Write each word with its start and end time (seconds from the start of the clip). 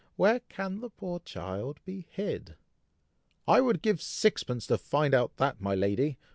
Where 0.15 0.39
can 0.49 0.79
the 0.79 0.89
poor 0.89 1.19
child 1.19 1.79
be 1.85 2.07
hid?" 2.09 2.55
"I 3.47 3.61
would 3.61 3.83
give 3.83 4.01
sixpence 4.01 4.65
to 4.65 4.79
find 4.79 5.13
out 5.13 5.37
that, 5.37 5.61
my 5.61 5.75
lady!" 5.75 6.17